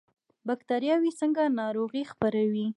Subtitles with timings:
[0.47, 2.65] بکتریاوې څنګه ناروغي خپروي؟